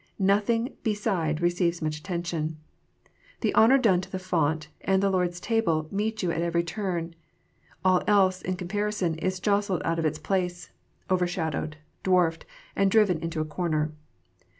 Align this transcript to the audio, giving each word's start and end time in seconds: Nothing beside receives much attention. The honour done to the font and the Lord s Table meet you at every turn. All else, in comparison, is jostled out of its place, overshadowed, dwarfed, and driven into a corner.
Nothing 0.17 0.73
beside 0.81 1.41
receives 1.41 1.79
much 1.79 1.99
attention. 1.99 2.57
The 3.41 3.53
honour 3.53 3.77
done 3.77 4.01
to 4.01 4.09
the 4.09 4.17
font 4.17 4.67
and 4.83 4.97
the 5.03 5.11
Lord 5.11 5.29
s 5.29 5.39
Table 5.39 5.87
meet 5.91 6.23
you 6.23 6.31
at 6.31 6.41
every 6.41 6.63
turn. 6.63 7.13
All 7.85 8.01
else, 8.07 8.41
in 8.41 8.55
comparison, 8.55 9.13
is 9.19 9.39
jostled 9.39 9.83
out 9.85 9.99
of 9.99 10.05
its 10.05 10.17
place, 10.17 10.71
overshadowed, 11.11 11.77
dwarfed, 12.01 12.47
and 12.75 12.89
driven 12.89 13.19
into 13.19 13.41
a 13.41 13.45
corner. 13.45 13.93